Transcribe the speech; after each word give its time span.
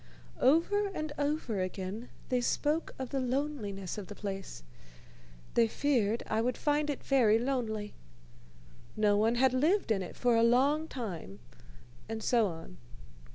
Over 0.39 0.87
and 0.95 1.13
over 1.19 1.61
again 1.61 2.09
they 2.29 2.41
spoke 2.41 2.95
of 2.97 3.11
the 3.11 3.19
loneliness 3.19 3.99
of 3.99 4.07
the 4.07 4.15
place. 4.15 4.63
They 5.53 5.67
feared 5.67 6.23
I 6.25 6.41
would 6.41 6.57
find 6.57 6.89
it 6.89 7.03
very 7.03 7.37
lonely. 7.37 7.93
No 8.97 9.15
one 9.15 9.35
had 9.35 9.53
lived 9.53 9.91
in 9.91 10.01
it 10.01 10.15
for 10.15 10.35
a 10.35 10.41
long 10.41 10.87
time, 10.87 11.37
and 12.09 12.23
so 12.23 12.47
on. 12.47 12.77